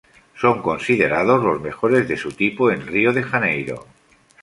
Son 0.35 0.63
considerados 0.63 1.43
los 1.43 1.61
mejores 1.61 2.07
de 2.07 2.17
su 2.17 2.31
tipo 2.31 2.71
en 2.71 2.87
Río 2.87 3.13
de 3.13 3.21
Janeiro. 3.21 3.85